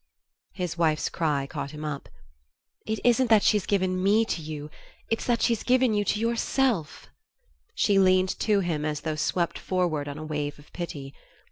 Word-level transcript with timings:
His 0.53 0.79
wife's 0.79 1.09
cry 1.09 1.45
caught 1.45 1.69
him 1.69 1.85
up. 1.85 2.09
"It 2.87 2.99
isn't 3.03 3.27
that 3.29 3.43
she's 3.43 3.67
given 3.67 4.01
ME 4.01 4.25
to 4.29 4.41
you 4.41 4.71
it 5.11 5.19
is 5.19 5.27
that 5.27 5.43
she's 5.43 5.61
given 5.61 5.93
you 5.93 6.03
to 6.05 6.19
yourself." 6.19 7.07
She 7.75 7.99
leaned 7.99 8.29
to 8.39 8.61
him 8.61 8.83
as 8.83 9.01
though 9.01 9.13
swept 9.15 9.59
forward 9.59 10.07
on 10.07 10.17
a 10.17 10.25
wave 10.25 10.57
of 10.57 10.73
pity. 10.73 11.13